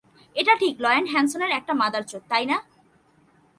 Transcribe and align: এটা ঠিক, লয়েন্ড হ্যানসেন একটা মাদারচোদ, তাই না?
এটা 0.35 0.53
ঠিক, 0.55 0.75
লয়েন্ড 0.81 1.07
হ্যানসেন 1.09 1.41
একটা 1.41 1.73
মাদারচোদ, 1.73 2.21
তাই 2.29 2.45
না? 2.45 2.57